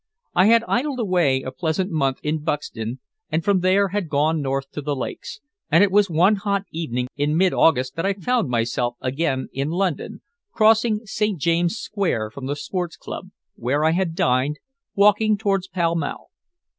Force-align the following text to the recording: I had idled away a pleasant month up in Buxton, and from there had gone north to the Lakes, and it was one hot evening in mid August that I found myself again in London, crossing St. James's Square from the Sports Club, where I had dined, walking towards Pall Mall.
I 0.33 0.45
had 0.47 0.63
idled 0.67 0.99
away 0.99 1.43
a 1.43 1.51
pleasant 1.51 1.91
month 1.91 2.17
up 2.17 2.25
in 2.25 2.39
Buxton, 2.39 2.99
and 3.31 3.43
from 3.45 3.59
there 3.59 3.89
had 3.89 4.09
gone 4.09 4.41
north 4.41 4.71
to 4.71 4.81
the 4.81 4.95
Lakes, 4.95 5.41
and 5.69 5.83
it 5.83 5.91
was 5.91 6.09
one 6.09 6.37
hot 6.37 6.63
evening 6.71 7.05
in 7.15 7.37
mid 7.37 7.53
August 7.53 7.95
that 7.97 8.05
I 8.07 8.13
found 8.13 8.49
myself 8.49 8.95
again 8.99 9.49
in 9.53 9.69
London, 9.69 10.23
crossing 10.53 11.05
St. 11.05 11.39
James's 11.39 11.79
Square 11.81 12.31
from 12.31 12.47
the 12.47 12.55
Sports 12.55 12.97
Club, 12.97 13.29
where 13.53 13.85
I 13.85 13.91
had 13.91 14.15
dined, 14.15 14.57
walking 14.95 15.37
towards 15.37 15.67
Pall 15.67 15.95
Mall. 15.95 16.31